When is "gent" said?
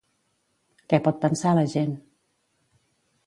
1.73-1.93